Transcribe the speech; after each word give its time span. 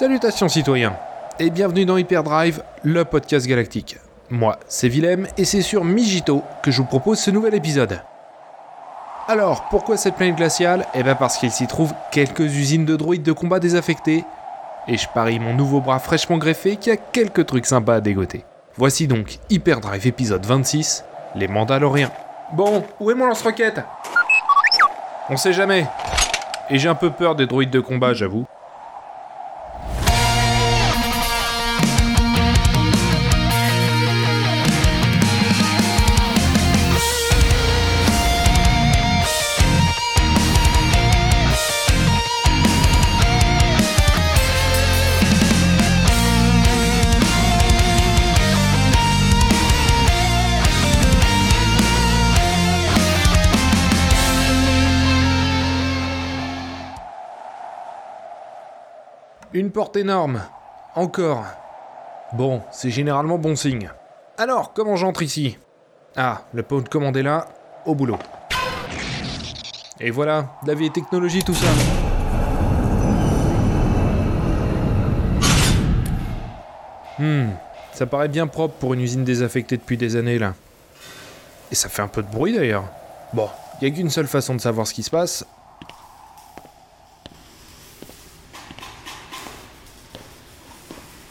Salutations 0.00 0.48
citoyens, 0.48 0.96
et 1.38 1.50
bienvenue 1.50 1.84
dans 1.84 1.98
Hyperdrive, 1.98 2.62
le 2.84 3.04
podcast 3.04 3.46
galactique. 3.46 3.98
Moi, 4.30 4.58
c'est 4.66 4.88
Willem, 4.88 5.26
et 5.36 5.44
c'est 5.44 5.60
sur 5.60 5.84
Mijito 5.84 6.42
que 6.62 6.70
je 6.70 6.78
vous 6.78 6.86
propose 6.86 7.18
ce 7.18 7.30
nouvel 7.30 7.54
épisode. 7.54 8.00
Alors, 9.28 9.68
pourquoi 9.68 9.98
cette 9.98 10.14
planète 10.14 10.36
glaciale? 10.36 10.86
Eh 10.94 11.02
bien 11.02 11.16
parce 11.16 11.36
qu'il 11.36 11.50
s'y 11.50 11.66
trouve 11.66 11.92
quelques 12.12 12.40
usines 12.40 12.86
de 12.86 12.96
droïdes 12.96 13.24
de 13.24 13.32
combat 13.32 13.60
désaffectées, 13.60 14.24
et 14.88 14.96
je 14.96 15.06
parie 15.06 15.38
mon 15.38 15.52
nouveau 15.52 15.82
bras 15.82 15.98
fraîchement 15.98 16.38
greffé 16.38 16.76
qu'il 16.76 16.94
y 16.94 16.96
a 16.96 16.98
quelques 16.98 17.44
trucs 17.44 17.66
sympas 17.66 17.96
à 17.96 18.00
dégoter. 18.00 18.46
Voici 18.76 19.06
donc 19.06 19.38
Hyperdrive 19.50 20.06
épisode 20.06 20.46
26, 20.46 21.04
les 21.34 21.46
Mandaloriens. 21.46 22.10
Bon, 22.54 22.84
où 23.00 23.10
est 23.10 23.14
mon 23.14 23.26
lance-roquette? 23.26 23.82
On 25.28 25.36
sait 25.36 25.52
jamais. 25.52 25.86
Et 26.70 26.78
j'ai 26.78 26.88
un 26.88 26.94
peu 26.94 27.10
peur 27.10 27.34
des 27.34 27.44
droïdes 27.44 27.68
de 27.68 27.80
combat, 27.80 28.14
j'avoue. 28.14 28.46
Porte 59.70 59.96
énorme. 59.96 60.42
Encore. 60.96 61.44
Bon, 62.32 62.62
c'est 62.72 62.90
généralement 62.90 63.38
bon 63.38 63.54
signe. 63.54 63.90
Alors, 64.36 64.72
comment 64.72 64.96
j'entre 64.96 65.22
ici? 65.22 65.58
Ah, 66.16 66.42
le 66.52 66.62
pot 66.64 66.80
de 66.80 66.88
commande 66.88 67.16
est 67.16 67.22
là, 67.22 67.46
au 67.86 67.94
boulot. 67.94 68.18
Et 70.00 70.10
voilà, 70.10 70.46
la 70.66 70.74
vieille 70.74 70.90
technologie, 70.90 71.44
tout 71.44 71.54
ça. 71.54 71.68
Hmm, 77.18 77.50
ça 77.92 78.06
paraît 78.06 78.28
bien 78.28 78.46
propre 78.46 78.74
pour 78.74 78.94
une 78.94 79.00
usine 79.00 79.24
désaffectée 79.24 79.76
depuis 79.76 79.98
des 79.98 80.16
années 80.16 80.38
là. 80.38 80.54
Et 81.70 81.74
ça 81.74 81.88
fait 81.88 82.02
un 82.02 82.08
peu 82.08 82.22
de 82.22 82.30
bruit 82.30 82.54
d'ailleurs. 82.54 82.84
Bon, 83.34 83.48
il 83.80 83.88
n'y 83.88 83.94
a 83.94 83.96
qu'une 83.96 84.10
seule 84.10 84.26
façon 84.26 84.54
de 84.54 84.60
savoir 84.60 84.86
ce 84.86 84.94
qui 84.94 85.02
se 85.02 85.10
passe, 85.10 85.44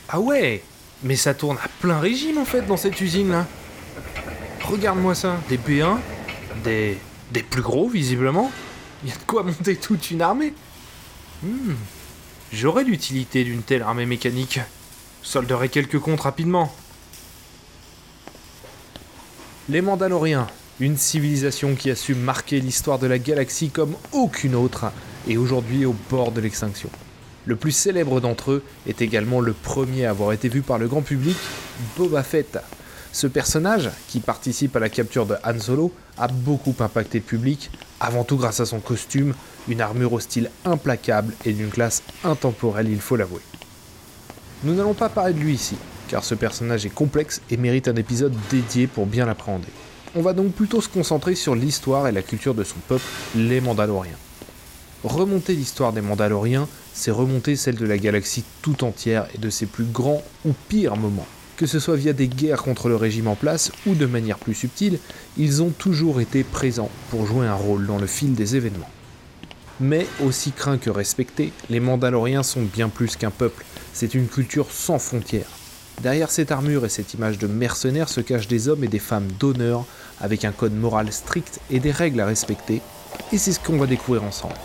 Ah 0.09 0.19
ouais 0.19 0.63
Mais 1.03 1.15
ça 1.15 1.33
tourne 1.33 1.57
à 1.63 1.67
plein 1.81 1.99
régime 1.99 2.39
en 2.39 2.45
fait 2.45 2.63
dans 2.63 2.77
cette 2.77 2.99
usine 2.99 3.29
là. 3.29 3.45
Regarde-moi 4.63 5.15
ça, 5.15 5.39
des 5.49 5.57
B1, 5.57 5.97
des, 6.63 6.97
des 7.31 7.43
plus 7.43 7.61
gros 7.61 7.87
visiblement. 7.87 8.51
Il 9.03 9.09
y 9.09 9.11
a 9.11 9.15
de 9.15 9.23
quoi 9.25 9.43
monter 9.43 9.75
toute 9.75 10.11
une 10.11 10.21
armée. 10.21 10.53
Hmm. 11.43 11.73
J'aurais 12.51 12.83
l'utilité 12.83 13.43
d'une 13.43 13.61
telle 13.61 13.83
armée 13.83 14.05
mécanique. 14.05 14.59
Solderai 15.21 15.69
quelques 15.69 15.99
comptes 15.99 16.21
rapidement. 16.21 16.73
Les 19.69 19.81
Mandaloriens, 19.81 20.47
une 20.79 20.97
civilisation 20.97 21.75
qui 21.75 21.91
a 21.91 21.95
su 21.95 22.15
marquer 22.15 22.59
l'histoire 22.59 22.97
de 22.97 23.05
la 23.05 23.19
galaxie 23.19 23.69
comme 23.69 23.95
aucune 24.11 24.55
autre, 24.55 24.91
et 25.27 25.37
aujourd'hui 25.37 25.85
au 25.85 25.95
bord 26.09 26.31
de 26.31 26.41
l'extinction. 26.41 26.89
Le 27.49 27.55
plus 27.55 27.71
célèbre 27.71 28.21
d'entre 28.21 28.51
eux 28.51 28.63
est 28.87 29.01
également 29.01 29.41
le 29.41 29.53
premier 29.53 30.05
à 30.05 30.11
avoir 30.11 30.33
été 30.33 30.49
vu 30.49 30.61
par 30.61 30.77
le 30.77 30.87
grand 30.87 31.01
public, 31.01 31.35
Boba 31.97 32.21
Fett. 32.21 32.59
Ce 33.11 33.25
personnage, 33.25 33.89
qui 34.07 34.19
participe 34.19 34.75
à 34.75 34.79
la 34.79 34.87
capture 34.87 35.25
de 35.25 35.35
Han 35.43 35.59
Solo, 35.59 35.91
a 36.19 36.27
beaucoup 36.27 36.75
impacté 36.79 37.17
le 37.17 37.23
public, 37.23 37.71
avant 37.99 38.23
tout 38.23 38.37
grâce 38.37 38.59
à 38.59 38.67
son 38.67 38.79
costume, 38.79 39.33
une 39.67 39.81
armure 39.81 40.13
au 40.13 40.19
style 40.19 40.51
implacable 40.63 41.33
et 41.43 41.53
d'une 41.53 41.71
classe 41.71 42.03
intemporelle, 42.23 42.87
il 42.87 43.01
faut 43.01 43.15
l'avouer. 43.15 43.41
Nous 44.63 44.75
n'allons 44.75 44.93
pas 44.93 45.09
parler 45.09 45.33
de 45.33 45.39
lui 45.39 45.55
ici, 45.55 45.75
car 46.07 46.23
ce 46.23 46.35
personnage 46.35 46.85
est 46.85 46.93
complexe 46.93 47.41
et 47.49 47.57
mérite 47.57 47.87
un 47.87 47.95
épisode 47.95 48.35
dédié 48.51 48.85
pour 48.85 49.07
bien 49.07 49.25
l'appréhender. 49.25 49.73
On 50.13 50.21
va 50.21 50.33
donc 50.33 50.51
plutôt 50.51 50.81
se 50.81 50.89
concentrer 50.89 51.33
sur 51.33 51.55
l'histoire 51.55 52.07
et 52.07 52.11
la 52.11 52.21
culture 52.21 52.53
de 52.53 52.63
son 52.63 52.77
peuple, 52.87 53.05
les 53.33 53.59
Mandaloriens. 53.59 54.19
Remonter 55.03 55.55
l'histoire 55.55 55.93
des 55.93 56.01
Mandaloriens, 56.01 56.67
c'est 56.99 57.11
remonter 57.11 57.55
celle 57.55 57.77
de 57.77 57.85
la 57.85 57.97
galaxie 57.97 58.43
tout 58.61 58.83
entière 58.83 59.25
et 59.33 59.37
de 59.37 59.49
ses 59.49 59.65
plus 59.65 59.85
grands 59.85 60.21
ou 60.45 60.51
pires 60.67 60.97
moments. 60.97 61.25
Que 61.55 61.65
ce 61.65 61.79
soit 61.79 61.95
via 61.95 62.11
des 62.11 62.27
guerres 62.27 62.61
contre 62.61 62.89
le 62.89 62.97
régime 62.97 63.27
en 63.27 63.35
place 63.35 63.71
ou 63.87 63.95
de 63.95 64.05
manière 64.05 64.37
plus 64.37 64.53
subtile, 64.53 64.99
ils 65.37 65.63
ont 65.63 65.69
toujours 65.69 66.19
été 66.19 66.43
présents 66.43 66.91
pour 67.09 67.25
jouer 67.25 67.47
un 67.47 67.55
rôle 67.55 67.87
dans 67.87 67.97
le 67.97 68.07
fil 68.07 68.33
des 68.33 68.57
événements. 68.57 68.89
Mais 69.79 70.07
aussi 70.25 70.51
craints 70.51 70.77
que 70.77 70.89
respectés, 70.89 71.53
les 71.69 71.79
Mandaloriens 71.79 72.43
sont 72.43 72.63
bien 72.63 72.89
plus 72.89 73.15
qu'un 73.15 73.31
peuple, 73.31 73.63
c'est 73.93 74.13
une 74.13 74.27
culture 74.27 74.69
sans 74.69 74.99
frontières. 74.99 75.49
Derrière 76.01 76.31
cette 76.31 76.51
armure 76.51 76.85
et 76.85 76.89
cette 76.89 77.13
image 77.13 77.37
de 77.37 77.47
mercenaires 77.47 78.09
se 78.09 78.19
cachent 78.19 78.49
des 78.49 78.67
hommes 78.67 78.83
et 78.83 78.89
des 78.89 78.99
femmes 78.99 79.27
d'honneur, 79.39 79.85
avec 80.19 80.43
un 80.43 80.51
code 80.51 80.73
moral 80.73 81.13
strict 81.13 81.61
et 81.71 81.79
des 81.79 81.91
règles 81.91 82.19
à 82.19 82.25
respecter, 82.25 82.81
et 83.31 83.37
c'est 83.37 83.53
ce 83.53 83.59
qu'on 83.59 83.77
va 83.77 83.85
découvrir 83.85 84.23
ensemble. 84.25 84.55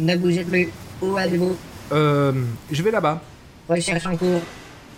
Ne 0.00 0.16
plus. 0.16 0.72
Où 1.02 1.16
allez-vous? 1.16 1.56
Euh, 1.92 2.32
je 2.70 2.82
vais 2.82 2.90
là-bas. 2.90 3.20
Recherche 3.68 4.06
en 4.06 4.16
cours. 4.16 4.40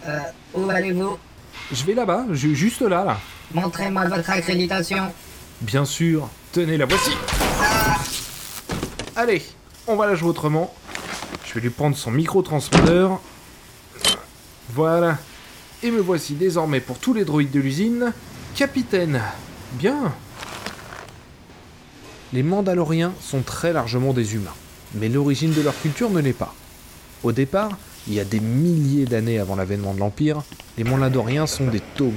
Euh, 0.07 0.19
où 0.55 0.69
allez-vous? 0.71 1.17
Je 1.73 1.85
vais 1.85 1.95
là-bas, 1.95 2.27
ju- 2.33 2.55
juste 2.55 2.81
là, 2.83 3.05
là. 3.05 3.19
Montrez-moi 3.55 4.07
votre 4.07 4.29
accréditation. 4.31 5.11
Bien 5.61 5.85
sûr. 5.85 6.29
Tenez, 6.53 6.77
la 6.77 6.87
voici. 6.87 7.11
Allez, 9.17 9.43
on 9.87 9.97
va 9.97 10.07
la 10.07 10.15
jouer 10.15 10.29
autrement. 10.29 10.73
Je 11.47 11.55
vais 11.55 11.61
lui 11.61 11.71
prendre 11.71 11.97
son 11.97 12.11
micro-transfondeur. 12.11 13.21
Voilà. 14.71 15.19
Et 15.83 15.91
me 15.91 16.01
voici 16.01 16.35
désormais 16.35 16.81
pour 16.81 16.99
tous 16.99 17.15
les 17.15 17.25
droïdes 17.25 17.51
de 17.51 17.61
l'usine, 17.61 18.13
capitaine. 18.55 19.23
Bien. 19.73 20.13
Les 22.33 22.43
Mandaloriens 22.43 23.13
sont 23.21 23.41
très 23.43 23.73
largement 23.73 24.13
des 24.13 24.35
humains, 24.35 24.55
mais 24.95 25.09
l'origine 25.09 25.53
de 25.53 25.63
leur 25.63 25.79
culture 25.81 26.11
ne 26.11 26.21
l'est 26.21 26.33
pas. 26.33 26.55
Au 27.23 27.33
départ, 27.33 27.77
il 28.09 28.15
y 28.15 28.21
a 28.21 28.25
des 28.25 28.41
milliers 28.41 29.05
d'années 29.05 29.39
avant 29.39 29.57
l'avènement 29.57 29.95
de 29.95 30.01
l'Empire, 30.01 30.43
les 30.79 30.85
Mandaloriens 30.85 31.47
sont 31.47 31.67
des 31.67 31.81
Taumes, 31.81 32.13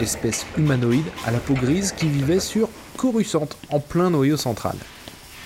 espèces 0.00 0.46
humanoïdes 0.56 1.10
à 1.24 1.30
la 1.30 1.38
peau 1.38 1.54
grise 1.54 1.92
qui 1.92 2.08
vivaient 2.08 2.40
sur 2.40 2.68
Coruscant, 2.96 3.48
en 3.70 3.80
plein 3.80 4.10
noyau 4.10 4.36
central. 4.36 4.76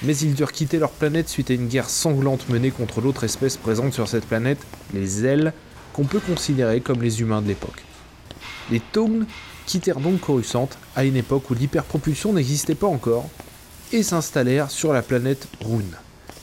Mais 0.02 0.16
ils 0.16 0.34
durent 0.34 0.52
quitter 0.52 0.78
leur 0.78 0.90
planète 0.90 1.28
suite 1.28 1.50
à 1.50 1.54
une 1.54 1.68
guerre 1.68 1.88
sanglante 1.88 2.48
menée 2.48 2.70
contre 2.70 3.00
l'autre 3.00 3.24
espèce 3.24 3.56
présente 3.56 3.92
sur 3.92 4.08
cette 4.08 4.26
planète, 4.26 4.58
les 4.92 5.24
Ailes, 5.24 5.52
qu'on 5.92 6.04
peut 6.04 6.20
considérer 6.20 6.80
comme 6.80 7.02
les 7.02 7.20
humains 7.20 7.42
de 7.42 7.48
l'époque. 7.48 7.84
Les 8.70 8.80
Taumes 8.80 9.26
quittèrent 9.66 10.00
donc 10.00 10.20
Coruscant 10.20 10.68
à 10.96 11.04
une 11.04 11.16
époque 11.16 11.50
où 11.50 11.54
l'hyperpropulsion 11.54 12.32
n'existait 12.32 12.74
pas 12.74 12.86
encore, 12.86 13.28
et 13.92 14.02
s'installèrent 14.02 14.70
sur 14.70 14.92
la 14.92 15.02
planète 15.02 15.46
Rune. 15.64 15.94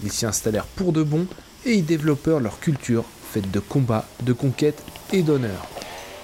Ils 0.03 0.11
s'y 0.11 0.25
installèrent 0.25 0.65
pour 0.65 0.93
de 0.93 1.03
bon 1.03 1.27
et 1.65 1.73
y 1.73 1.81
développèrent 1.81 2.39
leur 2.39 2.59
culture 2.59 3.05
faite 3.31 3.51
de 3.51 3.59
combats, 3.59 4.05
de 4.23 4.33
conquêtes 4.33 4.83
et 5.13 5.21
d'honneur. 5.21 5.67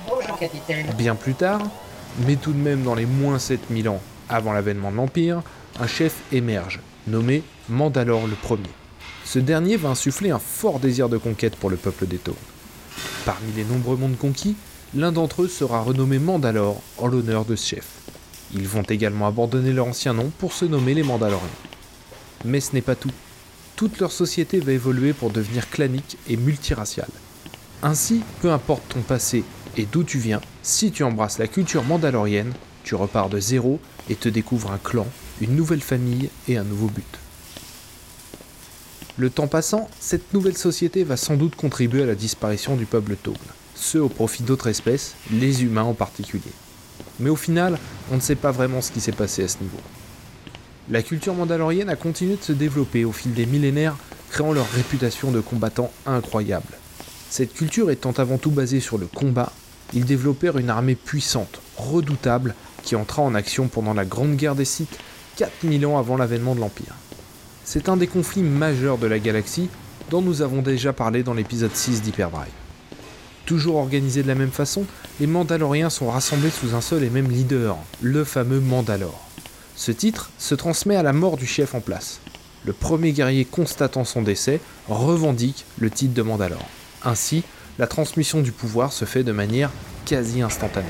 Bonjour, 0.07 0.37
capitaine. 0.37 0.87
Bien 0.97 1.15
plus 1.15 1.35
tard, 1.35 1.61
mais 2.25 2.35
tout 2.35 2.53
de 2.53 2.57
même 2.57 2.83
dans 2.83 2.95
les 2.95 3.05
moins 3.05 3.39
7000 3.39 3.89
ans 3.89 4.01
avant 4.29 4.53
l'avènement 4.53 4.91
de 4.91 4.97
l'Empire, 4.97 5.41
un 5.79 5.87
chef 5.87 6.15
émerge, 6.31 6.79
nommé 7.07 7.43
Mandalore 7.69 8.27
le 8.27 8.35
Premier. 8.35 8.69
Ce 9.23 9.39
dernier 9.39 9.77
va 9.77 9.89
insuffler 9.89 10.31
un 10.31 10.39
fort 10.39 10.79
désir 10.79 11.09
de 11.09 11.17
conquête 11.17 11.55
pour 11.55 11.69
le 11.69 11.77
peuple 11.77 12.07
des 12.07 12.17
Taunes. 12.17 12.35
Parmi 13.25 13.51
les 13.55 13.63
nombreux 13.63 13.97
mondes 13.97 14.17
conquis, 14.17 14.55
l'un 14.95 15.11
d'entre 15.11 15.43
eux 15.43 15.47
sera 15.47 15.81
renommé 15.81 16.17
Mandalore 16.17 16.81
en 16.97 17.07
l'honneur 17.07 17.45
de 17.45 17.55
ce 17.55 17.75
chef. 17.75 17.85
Ils 18.53 18.67
vont 18.67 18.83
également 18.83 19.27
abandonner 19.27 19.73
leur 19.73 19.87
ancien 19.87 20.13
nom 20.13 20.31
pour 20.39 20.53
se 20.53 20.65
nommer 20.65 20.93
les 20.93 21.03
Mandaloriens. 21.03 21.47
Mais 22.45 22.61
ce 22.61 22.73
n'est 22.73 22.81
pas 22.81 22.95
tout. 22.95 23.11
Toute 23.77 23.99
leur 23.99 24.11
société 24.11 24.59
va 24.59 24.71
évoluer 24.71 25.13
pour 25.13 25.29
devenir 25.29 25.69
clanique 25.69 26.17
et 26.27 26.35
multiraciale. 26.35 27.11
Ainsi, 27.83 28.23
peu 28.41 28.51
importe 28.51 28.81
ton 28.89 29.01
passé 29.01 29.43
et 29.77 29.85
d'où 29.85 30.03
tu 30.03 30.17
viens, 30.17 30.41
si 30.63 30.91
tu 30.91 31.03
embrasses 31.03 31.37
la 31.37 31.45
culture 31.45 31.83
mandalorienne, 31.83 32.53
tu 32.83 32.95
repars 32.95 33.29
de 33.29 33.39
zéro 33.39 33.79
et 34.09 34.15
te 34.15 34.29
découvres 34.29 34.71
un 34.71 34.79
clan, 34.79 35.05
une 35.41 35.55
nouvelle 35.55 35.81
famille 35.81 36.31
et 36.47 36.57
un 36.57 36.63
nouveau 36.63 36.87
but. 36.87 37.19
Le 39.15 39.29
temps 39.29 39.47
passant, 39.47 39.87
cette 39.99 40.33
nouvelle 40.33 40.57
société 40.57 41.03
va 41.03 41.15
sans 41.15 41.35
doute 41.35 41.55
contribuer 41.55 42.01
à 42.01 42.07
la 42.07 42.15
disparition 42.15 42.77
du 42.77 42.87
peuple 42.87 43.15
Taugne, 43.15 43.35
ce 43.75 43.99
au 43.99 44.09
profit 44.09 44.41
d'autres 44.41 44.67
espèces, 44.67 45.13
les 45.31 45.63
humains 45.63 45.83
en 45.83 45.93
particulier. 45.93 46.51
Mais 47.19 47.29
au 47.29 47.35
final, 47.35 47.77
on 48.11 48.15
ne 48.15 48.21
sait 48.21 48.33
pas 48.33 48.51
vraiment 48.51 48.81
ce 48.81 48.91
qui 48.91 49.01
s'est 49.01 49.11
passé 49.11 49.43
à 49.43 49.47
ce 49.47 49.59
niveau. 49.61 49.77
La 50.89 51.01
culture 51.01 51.33
mandalorienne 51.33 51.89
a 51.89 51.97
continué 51.97 52.37
de 52.37 52.41
se 52.41 52.53
développer 52.53 53.03
au 53.03 53.11
fil 53.11 53.33
des 53.33 53.45
millénaires, 53.45 53.97
créant 54.29 54.53
leur 54.53 54.69
réputation 54.71 55.31
de 55.31 55.41
combattants 55.41 55.91
incroyables. 56.05 56.77
Cette 57.29 57.53
culture 57.53 57.91
étant 57.91 58.13
avant 58.13 58.37
tout 58.37 58.51
basée 58.51 58.79
sur 58.79 58.97
le 58.97 59.05
combat, 59.05 59.51
ils 59.93 60.05
développèrent 60.05 60.57
une 60.57 60.69
armée 60.69 60.95
puissante, 60.95 61.59
redoutable, 61.75 62.55
qui 62.83 62.95
entra 62.95 63.21
en 63.21 63.35
action 63.35 63.67
pendant 63.67 63.93
la 63.93 64.05
Grande 64.05 64.37
Guerre 64.37 64.55
des 64.55 64.63
Sith, 64.63 64.97
4000 65.35 65.85
ans 65.87 65.97
avant 65.97 66.15
l'avènement 66.15 66.55
de 66.55 66.61
l'Empire. 66.61 66.95
C'est 67.65 67.89
un 67.89 67.97
des 67.97 68.07
conflits 68.07 68.41
majeurs 68.41 68.97
de 68.97 69.07
la 69.07 69.19
galaxie 69.19 69.67
dont 70.09 70.21
nous 70.21 70.41
avons 70.41 70.61
déjà 70.61 70.93
parlé 70.93 71.21
dans 71.21 71.33
l'épisode 71.33 71.75
6 71.75 72.01
d'Hyperdrive. 72.01 72.47
Toujours 73.45 73.75
organisés 73.75 74.23
de 74.23 74.27
la 74.29 74.35
même 74.35 74.51
façon, 74.51 74.85
les 75.19 75.27
Mandaloriens 75.27 75.89
sont 75.89 76.09
rassemblés 76.09 76.49
sous 76.49 76.75
un 76.75 76.81
seul 76.81 77.03
et 77.03 77.09
même 77.09 77.29
leader, 77.29 77.75
le 78.01 78.23
fameux 78.23 78.61
Mandalore. 78.61 79.26
Ce 79.77 79.91
titre 79.91 80.31
se 80.39 80.55
transmet 80.55 80.95
à 80.95 81.03
la 81.03 81.13
mort 81.13 81.37
du 81.37 81.45
chef 81.45 81.75
en 81.75 81.81
place. 81.81 82.19
Le 82.65 82.73
premier 82.73 83.11
guerrier 83.11 83.45
constatant 83.45 84.05
son 84.05 84.23
décès 84.23 84.59
revendique 84.89 85.65
le 85.77 85.91
titre 85.91 86.15
de 86.15 86.23
Mandalore. 86.23 86.67
Ainsi, 87.05 87.43
la 87.77 87.85
transmission 87.85 88.41
du 88.41 88.51
pouvoir 88.51 88.91
se 88.91 89.05
fait 89.05 89.23
de 89.23 89.31
manière 89.31 89.69
quasi 90.03 90.41
instantanée. 90.41 90.87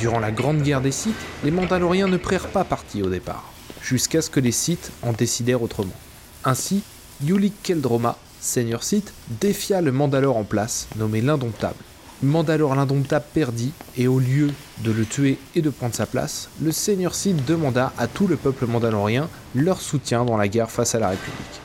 Durant 0.00 0.18
la 0.18 0.32
Grande 0.32 0.62
Guerre 0.62 0.80
des 0.80 0.90
Sith, 0.90 1.14
les 1.44 1.52
Mandaloriens 1.52 2.08
ne 2.08 2.16
prirent 2.16 2.48
pas 2.48 2.64
parti 2.64 3.02
au 3.02 3.08
départ, 3.08 3.52
jusqu'à 3.80 4.20
ce 4.20 4.30
que 4.30 4.40
les 4.40 4.52
Sith 4.52 4.90
en 5.02 5.12
décidèrent 5.12 5.62
autrement. 5.62 5.94
Ainsi, 6.42 6.82
Yulik 7.22 7.54
Keldroma, 7.62 8.18
seigneur 8.40 8.82
Sith, 8.82 9.12
défia 9.40 9.80
le 9.80 9.92
Mandalore 9.92 10.36
en 10.36 10.44
place, 10.44 10.88
nommé 10.96 11.20
l'Indomptable. 11.20 11.76
Mandalore 12.24 12.74
l'Indomptable 12.74 13.26
perdit, 13.32 13.72
et 13.96 14.08
au 14.08 14.18
lieu 14.18 14.50
de 14.78 14.90
le 14.90 15.04
tuer 15.04 15.38
et 15.54 15.62
de 15.62 15.70
prendre 15.70 15.94
sa 15.94 16.06
place, 16.06 16.48
le 16.60 16.72
seigneur 16.72 17.14
Sith 17.14 17.44
demanda 17.44 17.92
à 17.98 18.06
tout 18.06 18.26
le 18.26 18.36
peuple 18.36 18.66
mandalorien 18.66 19.28
leur 19.54 19.80
soutien 19.80 20.24
dans 20.24 20.36
la 20.36 20.48
guerre 20.48 20.70
face 20.70 20.94
à 20.94 20.98
la 20.98 21.10
République. 21.10 21.60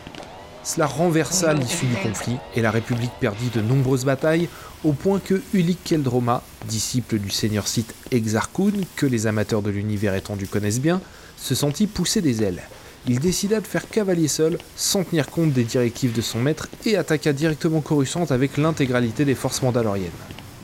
Cela 0.64 0.86
renversa 0.86 1.54
l'issue 1.54 1.86
du 1.86 1.96
conflit 1.96 2.38
et 2.56 2.62
la 2.62 2.72
République 2.72 3.12
perdit 3.20 3.50
de 3.50 3.62
nombreuses 3.62 4.06
batailles 4.06 4.50
au 4.84 4.92
point 4.92 5.20
que 5.20 5.42
Ulik 5.54 5.84
Keldroma, 5.84 6.44
disciple 6.68 7.18
du 7.18 7.30
seigneur 7.30 7.68
Sith 7.68 7.96
Exarchun, 8.12 8.74
que 8.96 9.06
les 9.06 9.26
amateurs 9.26 9.62
de 9.62 9.72
l'univers 9.72 10.14
étendu 10.14 10.46
connaissent 10.46 10.82
bien, 10.82 11.02
se 11.38 11.56
sentit 11.56 11.88
pousser 11.88 12.22
des 12.22 12.44
ailes. 12.44 12.62
Il 13.08 13.20
décida 13.20 13.62
de 13.62 13.68
faire 13.68 13.90
cavalier 13.90 14.28
seul, 14.28 14.58
sans 14.76 15.04
tenir 15.04 15.30
compte 15.30 15.54
des 15.54 15.64
directives 15.64 16.14
de 16.14 16.22
son 16.22 16.40
maître, 16.40 16.68
et 16.86 16.98
attaqua 16.98 17.32
directement 17.32 17.82
Coruscant 17.82 18.26
avec 18.30 18.58
l'intégralité 18.58 19.24
des 19.24 19.36
forces 19.36 19.62
mandaloriennes. 19.62 20.12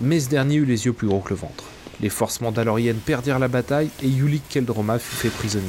Mais 0.02 0.20
ce 0.20 0.30
dernier 0.30 0.56
eut 0.56 0.66
les 0.66 0.86
yeux 0.86 0.94
plus 0.94 1.08
gros 1.08 1.20
que 1.20 1.30
le 1.30 1.36
ventre. 1.36 1.64
Les 2.02 2.10
forces 2.10 2.42
mandaloriennes 2.42 2.98
perdirent 2.98 3.40
la 3.40 3.48
bataille 3.48 3.90
et 4.04 4.10
Ulik 4.10 4.44
Keldroma 4.50 5.00
fut 5.00 5.16
fait 5.16 5.30
prisonnier. 5.30 5.66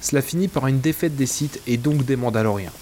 Cela 0.00 0.20
finit 0.20 0.48
par 0.48 0.66
une 0.66 0.80
défaite 0.80 1.16
des 1.16 1.26
Sith 1.26 1.62
et 1.66 1.78
donc 1.78 2.04
des 2.04 2.16
Mandaloriens. 2.16 2.72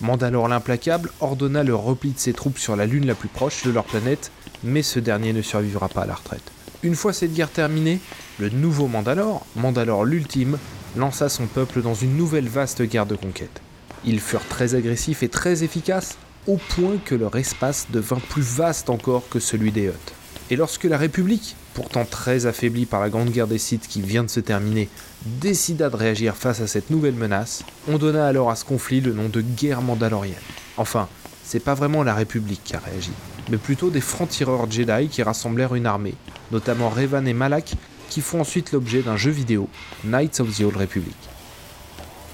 Mandalore 0.00 0.48
l'implacable 0.48 1.12
ordonna 1.20 1.62
le 1.62 1.76
repli 1.76 2.10
de 2.10 2.18
ses 2.18 2.32
troupes 2.32 2.58
sur 2.58 2.74
la 2.74 2.86
lune 2.86 3.06
la 3.06 3.14
plus 3.14 3.28
proche 3.28 3.62
de 3.62 3.70
leur 3.70 3.84
planète, 3.84 4.32
mais 4.64 4.82
ce 4.82 4.98
dernier 4.98 5.32
ne 5.32 5.42
survivra 5.42 5.88
pas 5.88 6.02
à 6.02 6.06
la 6.06 6.14
retraite. 6.14 6.42
Une 6.82 6.96
fois 6.96 7.12
cette 7.12 7.34
guerre 7.34 7.50
terminée, 7.50 8.00
le 8.40 8.48
nouveau 8.48 8.88
Mandalore, 8.88 9.46
Mandalore 9.54 10.04
l'ultime, 10.04 10.58
lança 10.96 11.28
son 11.28 11.46
peuple 11.46 11.82
dans 11.82 11.94
une 11.94 12.16
nouvelle 12.16 12.48
vaste 12.48 12.82
guerre 12.82 13.06
de 13.06 13.14
conquête. 13.14 13.62
Ils 14.04 14.18
furent 14.18 14.48
très 14.48 14.74
agressifs 14.74 15.22
et 15.22 15.28
très 15.28 15.62
efficaces, 15.62 16.18
au 16.48 16.56
point 16.56 16.96
que 17.04 17.14
leur 17.14 17.36
espace 17.36 17.86
devint 17.90 18.18
plus 18.18 18.42
vaste 18.42 18.90
encore 18.90 19.28
que 19.30 19.38
celui 19.38 19.70
des 19.70 19.86
Hutt. 19.86 20.14
Et 20.52 20.56
lorsque 20.56 20.84
la 20.84 20.98
République, 20.98 21.56
pourtant 21.72 22.04
très 22.04 22.44
affaiblie 22.44 22.84
par 22.84 23.00
la 23.00 23.08
Grande 23.08 23.30
Guerre 23.30 23.46
des 23.46 23.56
Sith 23.56 23.88
qui 23.88 24.02
vient 24.02 24.22
de 24.22 24.28
se 24.28 24.38
terminer, 24.38 24.90
décida 25.24 25.88
de 25.88 25.96
réagir 25.96 26.36
face 26.36 26.60
à 26.60 26.66
cette 26.66 26.90
nouvelle 26.90 27.14
menace, 27.14 27.64
on 27.88 27.96
donna 27.96 28.26
alors 28.26 28.50
à 28.50 28.54
ce 28.54 28.66
conflit 28.66 29.00
le 29.00 29.14
nom 29.14 29.30
de 29.30 29.40
guerre 29.40 29.80
mandalorienne. 29.80 30.34
Enfin, 30.76 31.08
c'est 31.42 31.58
pas 31.58 31.72
vraiment 31.72 32.02
la 32.02 32.12
République 32.12 32.60
qui 32.64 32.76
a 32.76 32.80
réagi, 32.80 33.12
mais 33.48 33.56
plutôt 33.56 33.88
des 33.88 34.02
francs-tireurs 34.02 34.70
Jedi 34.70 35.08
qui 35.08 35.22
rassemblèrent 35.22 35.74
une 35.74 35.86
armée, 35.86 36.16
notamment 36.50 36.90
Revan 36.90 37.26
et 37.26 37.32
Malak, 37.32 37.72
qui 38.10 38.20
font 38.20 38.42
ensuite 38.42 38.72
l'objet 38.72 39.00
d'un 39.00 39.16
jeu 39.16 39.30
vidéo, 39.30 39.70
Knights 40.04 40.40
of 40.40 40.54
the 40.54 40.64
Old 40.64 40.76
Republic. 40.76 41.16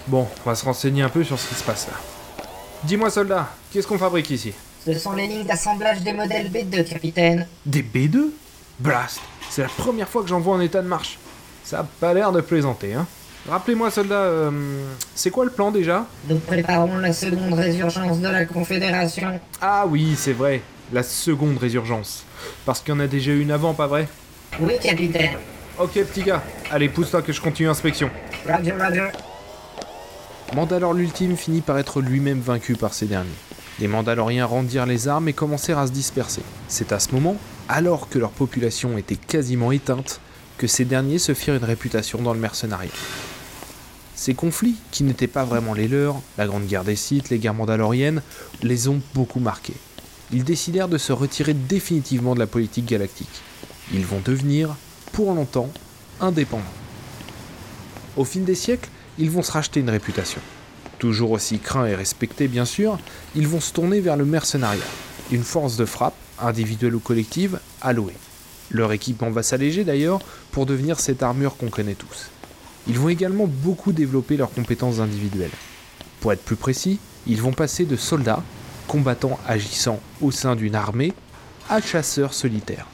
Bon, 0.08 0.26
on 0.44 0.48
va 0.50 0.56
se 0.56 0.64
renseigner 0.64 1.02
un 1.02 1.08
peu 1.08 1.22
sur 1.22 1.38
ce 1.38 1.50
qui 1.50 1.54
se 1.54 1.62
passe 1.62 1.86
là. 1.86 1.94
Dis-moi 2.82 3.10
soldat, 3.10 3.48
qu'est-ce 3.70 3.86
qu'on 3.86 3.96
fabrique 3.96 4.30
ici? 4.30 4.54
Ce 4.84 4.94
sont 4.94 5.12
les 5.12 5.26
lignes 5.26 5.44
d'assemblage 5.44 6.02
des 6.02 6.12
modèles 6.12 6.50
B2, 6.50 6.84
capitaine. 6.84 7.46
Des 7.66 7.82
B2 7.82 8.30
Blast 8.78 9.20
C'est 9.50 9.62
la 9.62 9.69
première 9.69 10.08
fois 10.08 10.22
que 10.22 10.28
j'en 10.28 10.40
vois 10.40 10.54
en 10.54 10.60
état 10.60 10.82
de 10.82 10.86
marche. 10.86 11.19
Ça 11.64 11.80
a 11.80 11.84
pas 11.84 12.14
l'air 12.14 12.32
de 12.32 12.40
plaisanter, 12.40 12.94
hein 12.94 13.06
Rappelez-moi, 13.48 13.90
soldat, 13.90 14.14
euh, 14.14 14.50
c'est 15.14 15.30
quoi 15.30 15.44
le 15.44 15.50
plan 15.50 15.70
déjà? 15.70 16.06
Nous 16.28 16.38
préparons 16.38 16.98
la 16.98 17.12
seconde 17.12 17.54
résurgence 17.54 18.20
de 18.20 18.28
la 18.28 18.44
Confédération. 18.44 19.40
Ah 19.60 19.86
oui, 19.88 20.14
c'est 20.16 20.32
vrai, 20.34 20.60
la 20.92 21.02
seconde 21.02 21.56
résurgence. 21.56 22.25
Parce 22.66 22.80
qu'il 22.80 22.92
y 22.92 22.96
en 22.96 23.00
a 23.00 23.06
déjà 23.06 23.32
une 23.32 23.50
avant, 23.50 23.72
pas 23.72 23.86
vrai? 23.86 24.06
Oui, 24.60 24.75
capitaine. 24.82 25.30
Ok, 25.78 25.92
petit 25.92 26.22
gars, 26.22 26.42
allez, 26.70 26.88
pousse-toi 26.88 27.22
que 27.22 27.32
je 27.32 27.40
continue 27.40 27.69
l'inspection. 27.69 28.10
Roger, 28.46 28.72
Roger. 28.72 29.08
Mandalore 30.54 30.94
l'ultime 30.94 31.36
finit 31.36 31.60
par 31.60 31.78
être 31.78 32.00
lui-même 32.00 32.40
vaincu 32.40 32.75
par 32.75 32.92
ces 32.92 33.06
derniers. 33.06 33.28
Les 33.80 33.88
Mandaloriens 33.88 34.46
rendirent 34.46 34.86
les 34.86 35.06
armes 35.06 35.28
et 35.28 35.32
commencèrent 35.32 35.78
à 35.78 35.86
se 35.86 35.92
disperser. 35.92 36.42
C'est 36.66 36.92
à 36.92 36.98
ce 36.98 37.12
moment, 37.12 37.36
alors 37.69 38.08
que 38.08 38.19
leur 38.19 38.30
population 38.30 38.98
était 38.98 39.16
quasiment 39.16 39.70
éteinte, 39.70 40.20
que 40.56 40.66
ces 40.66 40.84
derniers 40.84 41.19
se 41.19 41.34
firent 41.34 41.54
une 41.54 41.64
réputation 41.64 42.20
dans 42.20 42.34
le 42.34 42.40
mercenariat. 42.40 42.90
Ces 44.16 44.34
conflits, 44.34 44.75
qui 44.90 45.04
n'étaient 45.04 45.28
pas 45.28 45.44
vraiment 45.44 45.75
les 45.75 45.86
leurs, 45.86 46.20
la 46.38 46.46
Grande 46.46 46.66
Guerre 46.66 46.82
des 46.82 46.96
Sith, 46.96 47.30
les 47.30 47.38
guerres 47.38 47.54
mandaloriennes, 47.54 48.22
les 48.62 48.88
ont 48.88 49.00
beaucoup 49.14 49.38
marqués. 49.38 49.76
Ils 50.32 50.42
décidèrent 50.42 50.88
de 50.88 50.98
se 50.98 51.12
retirer 51.12 51.54
définitivement 51.54 52.34
de 52.34 52.40
la 52.40 52.48
politique 52.48 52.86
galactique. 52.86 53.42
Ils 53.94 54.04
vont 54.04 54.20
devenir, 54.25 54.75
pour 55.12 55.32
longtemps, 55.32 55.70
indépendants. 56.20 56.64
Au 58.16 58.25
fil 58.25 58.44
des 58.44 58.56
siècles, 58.56 58.90
ils 59.19 59.30
vont 59.30 59.42
se 59.42 59.52
racheter 59.52 59.78
une 59.78 59.90
réputation. 59.90 60.40
Toujours 60.98 61.30
aussi 61.30 61.58
craints 61.60 61.86
et 61.86 61.94
respectés 61.94 62.48
bien 62.48 62.64
sûr, 62.64 62.98
ils 63.36 63.46
vont 63.46 63.60
se 63.60 63.72
tourner 63.72 64.00
vers 64.00 64.16
le 64.16 64.24
mercenariat, 64.24 64.80
une 65.30 65.44
force 65.44 65.76
de 65.76 65.84
frappe, 65.84 66.16
individuelle 66.40 66.94
ou 66.94 67.00
collective, 67.00 67.60
allouée. 67.80 68.16
Leur 68.70 68.92
équipement 68.92 69.30
va 69.30 69.42
s'alléger 69.42 69.84
d'ailleurs 69.84 70.20
pour 70.50 70.66
devenir 70.66 70.98
cette 70.98 71.22
armure 71.22 71.56
qu'on 71.56 71.70
connaît 71.70 71.94
tous. 71.94 72.30
Ils 72.88 72.98
vont 72.98 73.08
également 73.08 73.46
beaucoup 73.46 73.92
développer 73.92 74.37
leurs 74.37 74.52
compétences 74.52 74.99
individuelles. 74.99 75.50
Pour 76.20 76.32
être 76.32 76.44
plus 76.44 76.56
précis, 76.56 76.99
ils 77.26 77.40
vont 77.40 77.52
passer 77.52 77.84
de 77.84 77.96
soldats, 77.96 78.42
combattants 78.88 79.38
agissant 79.46 80.00
au 80.20 80.30
sein 80.30 80.56
d'une 80.56 80.75
armée, 80.75 81.12
à 81.68 81.80
chasseurs 81.80 82.34
solitaires. 82.34 82.87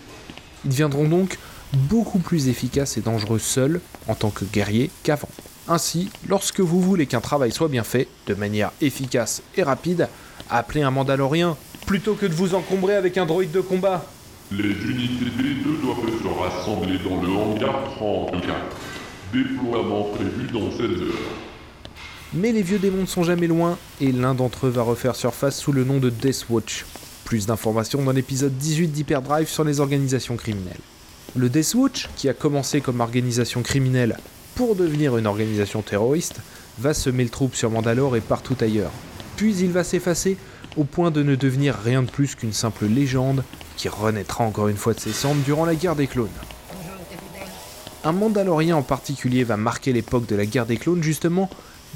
Ils 0.64 0.70
deviendront 0.70 1.08
donc 1.08 1.38
beaucoup 1.72 2.18
plus 2.18 2.48
efficaces 2.48 2.96
et 2.96 3.00
dangereux 3.00 3.38
seuls 3.38 3.80
en 4.08 4.14
tant 4.14 4.30
que 4.30 4.44
guerriers 4.44 4.90
qu'avant. 5.02 5.28
Ainsi, 5.66 6.10
lorsque 6.28 6.60
vous 6.60 6.80
voulez 6.80 7.06
qu'un 7.06 7.22
travail 7.22 7.50
soit 7.50 7.68
bien 7.68 7.84
fait, 7.84 8.06
de 8.26 8.34
manière 8.34 8.70
efficace 8.82 9.42
et 9.56 9.62
rapide, 9.62 10.08
appelez 10.50 10.82
un 10.82 10.90
Mandalorien 10.90 11.56
plutôt 11.86 12.14
que 12.14 12.26
de 12.26 12.34
vous 12.34 12.54
encombrer 12.54 12.96
avec 12.96 13.16
un 13.16 13.24
droïde 13.24 13.50
de 13.50 13.60
combat. 13.60 14.04
Les 14.52 14.64
unités 14.64 15.24
B2 15.24 15.80
doivent 15.82 16.22
se 16.22 16.28
rassembler 16.38 16.98
dans 16.98 17.22
le 17.22 17.28
hangar 17.28 17.82
34. 17.96 18.54
Déploiement 19.32 20.04
prévu 20.14 20.46
dans 20.52 20.70
16 20.70 20.80
heures. 20.80 21.14
Mais 22.34 22.52
les 22.52 22.62
vieux 22.62 22.78
démons 22.78 23.02
ne 23.02 23.06
sont 23.06 23.22
jamais 23.22 23.46
loin 23.46 23.78
et 24.00 24.12
l'un 24.12 24.34
d'entre 24.34 24.66
eux 24.66 24.70
va 24.70 24.82
refaire 24.82 25.16
surface 25.16 25.58
sous 25.58 25.72
le 25.72 25.84
nom 25.84 25.98
de 25.98 26.10
Death 26.10 26.46
Watch. 26.50 26.84
Plus 27.24 27.46
d'informations 27.46 28.02
dans 28.02 28.12
l'épisode 28.12 28.56
18 28.58 28.88
d'Hyperdrive 28.88 29.48
sur 29.48 29.64
les 29.64 29.80
organisations 29.80 30.36
criminelles. 30.36 30.80
Le 31.36 31.48
Death 31.48 31.74
Watch, 31.74 32.08
qui 32.16 32.28
a 32.28 32.34
commencé 32.34 32.80
comme 32.82 33.00
organisation 33.00 33.62
criminelle 33.62 34.18
pour 34.54 34.76
devenir 34.76 35.16
une 35.16 35.26
organisation 35.26 35.82
terroriste, 35.82 36.36
va 36.78 36.94
semer 36.94 37.24
le 37.24 37.30
troupe 37.30 37.54
sur 37.54 37.70
Mandalore 37.70 38.16
et 38.16 38.20
partout 38.20 38.56
ailleurs. 38.60 38.92
Puis 39.36 39.56
il 39.56 39.72
va 39.72 39.84
s'effacer 39.84 40.36
au 40.76 40.84
point 40.84 41.10
de 41.10 41.22
ne 41.22 41.34
devenir 41.34 41.76
rien 41.76 42.02
de 42.02 42.10
plus 42.10 42.34
qu'une 42.34 42.52
simple 42.52 42.86
légende 42.86 43.44
qui 43.76 43.88
renaîtra 43.88 44.44
encore 44.44 44.68
une 44.68 44.76
fois 44.76 44.94
de 44.94 45.00
ses 45.00 45.12
cendres 45.12 45.42
durant 45.44 45.64
la 45.64 45.74
guerre 45.74 45.96
des 45.96 46.06
clones. 46.06 46.28
Un 48.04 48.12
Mandalorien 48.12 48.76
en 48.76 48.82
particulier 48.82 49.44
va 49.44 49.56
marquer 49.56 49.92
l'époque 49.92 50.26
de 50.26 50.36
la 50.36 50.46
guerre 50.46 50.66
des 50.66 50.76
clones, 50.76 51.02
justement 51.02 51.48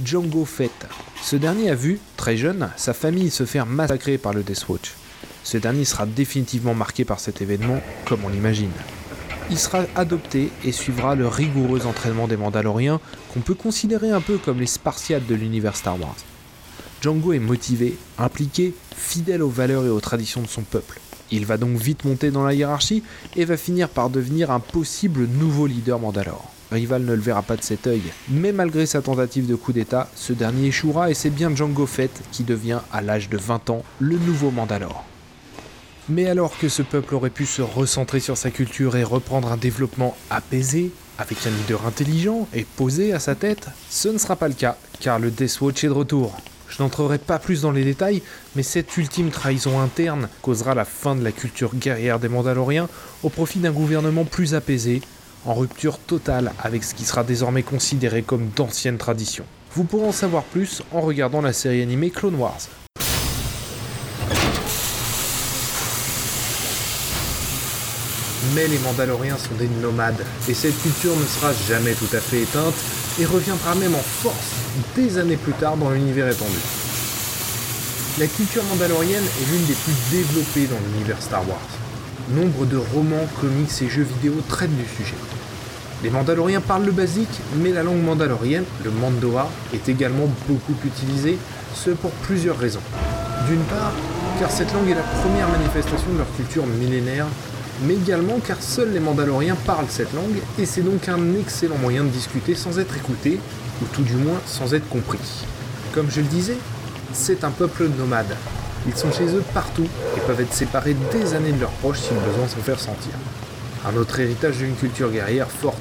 Django 0.04 0.44
Fett. 0.44 0.86
Ce 1.22 1.36
dernier 1.36 1.70
a 1.70 1.74
vu, 1.74 2.00
très 2.16 2.36
jeune, 2.36 2.70
sa 2.76 2.94
famille 2.94 3.30
se 3.30 3.44
faire 3.44 3.66
massacrer 3.66 4.16
par 4.16 4.32
le 4.32 4.42
Death 4.42 4.68
Watch. 4.68 4.94
Ce 5.44 5.58
dernier 5.58 5.84
sera 5.84 6.06
définitivement 6.06 6.74
marqué 6.74 7.04
par 7.04 7.20
cet 7.20 7.42
événement, 7.42 7.80
comme 8.06 8.24
on 8.24 8.28
l'imagine. 8.28 8.70
Il 9.50 9.58
sera 9.58 9.84
adopté 9.96 10.50
et 10.64 10.72
suivra 10.72 11.14
le 11.14 11.26
rigoureux 11.26 11.86
entraînement 11.86 12.28
des 12.28 12.36
Mandaloriens, 12.36 13.00
qu'on 13.32 13.40
peut 13.40 13.54
considérer 13.54 14.10
un 14.10 14.20
peu 14.20 14.36
comme 14.36 14.60
les 14.60 14.66
Spartiates 14.66 15.26
de 15.26 15.34
l'univers 15.34 15.74
Star 15.74 15.98
Wars. 15.98 16.16
Django 17.00 17.32
est 17.32 17.38
motivé, 17.38 17.96
impliqué, 18.18 18.74
fidèle 18.94 19.42
aux 19.42 19.48
valeurs 19.48 19.86
et 19.86 19.90
aux 19.90 20.00
traditions 20.00 20.42
de 20.42 20.48
son 20.48 20.62
peuple. 20.62 21.00
Il 21.30 21.46
va 21.46 21.56
donc 21.56 21.76
vite 21.76 22.04
monter 22.04 22.30
dans 22.30 22.44
la 22.44 22.52
hiérarchie 22.52 23.02
et 23.36 23.46
va 23.46 23.56
finir 23.56 23.88
par 23.88 24.10
devenir 24.10 24.50
un 24.50 24.60
possible 24.60 25.26
nouveau 25.26 25.66
leader 25.66 25.98
Mandalore. 25.98 26.52
Rival 26.70 27.04
ne 27.04 27.14
le 27.14 27.20
verra 27.20 27.42
pas 27.42 27.56
de 27.56 27.62
cet 27.62 27.86
œil, 27.86 28.02
mais 28.28 28.52
malgré 28.52 28.84
sa 28.84 29.00
tentative 29.00 29.46
de 29.46 29.54
coup 29.54 29.72
d'état, 29.72 30.10
ce 30.14 30.34
dernier 30.34 30.68
échouera 30.68 31.10
et 31.10 31.14
c'est 31.14 31.30
bien 31.30 31.54
Django 31.54 31.86
Fett 31.86 32.10
qui 32.32 32.44
devient, 32.44 32.80
à 32.92 33.00
l'âge 33.00 33.30
de 33.30 33.38
20 33.38 33.70
ans, 33.70 33.82
le 33.98 34.18
nouveau 34.18 34.50
Mandalore. 34.50 35.04
Mais 36.10 36.26
alors 36.26 36.56
que 36.56 36.70
ce 36.70 36.80
peuple 36.80 37.14
aurait 37.14 37.28
pu 37.28 37.44
se 37.44 37.60
recentrer 37.60 38.20
sur 38.20 38.38
sa 38.38 38.50
culture 38.50 38.96
et 38.96 39.04
reprendre 39.04 39.52
un 39.52 39.58
développement 39.58 40.16
apaisé, 40.30 40.90
avec 41.18 41.46
un 41.46 41.50
leader 41.50 41.84
intelligent 41.84 42.48
et 42.54 42.64
posé 42.64 43.12
à 43.12 43.18
sa 43.18 43.34
tête, 43.34 43.68
ce 43.90 44.08
ne 44.08 44.16
sera 44.16 44.36
pas 44.36 44.48
le 44.48 44.54
cas, 44.54 44.78
car 45.00 45.18
le 45.18 45.30
Death 45.30 45.60
Watch 45.60 45.84
est 45.84 45.88
de 45.88 45.92
retour. 45.92 46.34
Je 46.68 46.82
n'entrerai 46.82 47.18
pas 47.18 47.38
plus 47.38 47.62
dans 47.62 47.72
les 47.72 47.84
détails, 47.84 48.22
mais 48.56 48.62
cette 48.62 48.96
ultime 48.96 49.30
trahison 49.30 49.80
interne 49.80 50.28
causera 50.40 50.74
la 50.74 50.84
fin 50.84 51.14
de 51.14 51.24
la 51.24 51.32
culture 51.32 51.74
guerrière 51.74 52.18
des 52.18 52.28
Mandaloriens 52.28 52.88
au 53.22 53.28
profit 53.28 53.58
d'un 53.58 53.72
gouvernement 53.72 54.24
plus 54.24 54.54
apaisé, 54.54 55.02
en 55.44 55.54
rupture 55.54 55.98
totale 55.98 56.52
avec 56.62 56.84
ce 56.84 56.94
qui 56.94 57.04
sera 57.04 57.24
désormais 57.24 57.62
considéré 57.62 58.22
comme 58.22 58.48
d'anciennes 58.56 58.98
traditions. 58.98 59.44
Vous 59.74 59.84
pourrez 59.84 60.08
en 60.08 60.12
savoir 60.12 60.44
plus 60.44 60.82
en 60.92 61.00
regardant 61.00 61.42
la 61.42 61.52
série 61.52 61.82
animée 61.82 62.10
Clone 62.10 62.36
Wars. 62.36 62.68
Mais 68.54 68.66
les 68.66 68.78
Mandaloriens 68.78 69.36
sont 69.36 69.54
des 69.58 69.68
nomades, 69.82 70.24
et 70.48 70.54
cette 70.54 70.80
culture 70.80 71.14
ne 71.16 71.26
sera 71.26 71.52
jamais 71.68 71.92
tout 71.92 72.16
à 72.16 72.20
fait 72.20 72.42
éteinte, 72.42 72.74
et 73.20 73.24
reviendra 73.24 73.74
même 73.74 73.94
en 73.94 73.98
force 73.98 74.52
des 74.96 75.18
années 75.18 75.36
plus 75.36 75.52
tard 75.52 75.76
dans 75.76 75.90
l'univers 75.90 76.28
étendu. 76.28 76.58
La 78.18 78.26
culture 78.26 78.64
mandalorienne 78.64 79.24
est 79.24 79.52
l'une 79.52 79.64
des 79.66 79.74
plus 79.74 79.94
développées 80.10 80.66
dans 80.66 80.78
l'univers 80.86 81.20
Star 81.20 81.48
Wars. 81.48 81.58
Nombre 82.30 82.66
de 82.66 82.76
romans, 82.76 83.26
comics 83.40 83.70
et 83.82 83.88
jeux 83.88 84.02
vidéo 84.02 84.34
traitent 84.48 84.76
du 84.76 84.86
sujet. 84.96 85.16
Les 86.02 86.10
Mandaloriens 86.10 86.60
parlent 86.60 86.84
le 86.84 86.92
basique, 86.92 87.40
mais 87.56 87.72
la 87.72 87.82
langue 87.82 88.02
mandalorienne, 88.02 88.64
le 88.84 88.90
Mandoa, 88.90 89.50
est 89.74 89.88
également 89.88 90.28
beaucoup 90.48 90.76
utilisée, 90.84 91.38
ce 91.74 91.90
pour 91.90 92.10
plusieurs 92.10 92.58
raisons. 92.58 92.82
D'une 93.48 93.62
part, 93.64 93.92
car 94.38 94.50
cette 94.50 94.72
langue 94.72 94.88
est 94.90 94.94
la 94.94 95.02
première 95.02 95.48
manifestation 95.48 96.12
de 96.12 96.18
leur 96.18 96.36
culture 96.36 96.66
millénaire 96.66 97.26
mais 97.82 97.94
également 97.94 98.38
car 98.44 98.62
seuls 98.62 98.92
les 98.92 99.00
Mandaloriens 99.00 99.56
parlent 99.66 99.86
cette 99.88 100.12
langue, 100.14 100.40
et 100.58 100.66
c'est 100.66 100.82
donc 100.82 101.08
un 101.08 101.34
excellent 101.38 101.78
moyen 101.78 102.04
de 102.04 102.08
discuter 102.08 102.54
sans 102.54 102.78
être 102.78 102.96
écouté, 102.96 103.40
ou 103.82 103.86
tout 103.92 104.02
du 104.02 104.16
moins 104.16 104.40
sans 104.46 104.74
être 104.74 104.88
compris. 104.88 105.18
Comme 105.94 106.10
je 106.10 106.20
le 106.20 106.26
disais, 106.26 106.56
c'est 107.12 107.44
un 107.44 107.50
peuple 107.50 107.88
nomade. 107.98 108.36
Ils 108.86 108.96
sont 108.96 109.12
chez 109.12 109.26
eux 109.34 109.42
partout 109.54 109.86
et 110.16 110.20
peuvent 110.20 110.40
être 110.40 110.52
séparés 110.52 110.96
des 111.12 111.34
années 111.34 111.52
de 111.52 111.60
leurs 111.60 111.70
proches 111.70 112.00
si 112.00 112.14
le 112.14 112.20
besoin 112.20 112.48
s'en 112.48 112.60
fait 112.60 112.74
ressentir. 112.74 113.12
Un 113.86 113.96
autre 113.96 114.18
héritage 114.20 114.58
d'une 114.58 114.74
culture 114.74 115.10
guerrière 115.10 115.50
forte. 115.50 115.76